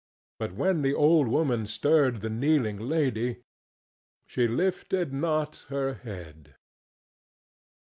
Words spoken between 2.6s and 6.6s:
lady, she lifted not her head.